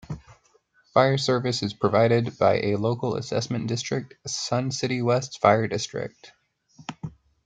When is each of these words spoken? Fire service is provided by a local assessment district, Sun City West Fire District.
Fire 0.95 1.19
service 1.19 1.61
is 1.61 1.75
provided 1.75 2.35
by 2.39 2.55
a 2.59 2.75
local 2.75 3.17
assessment 3.17 3.67
district, 3.67 4.15
Sun 4.27 4.71
City 4.71 4.99
West 4.99 5.39
Fire 5.39 5.67
District. 5.67 6.31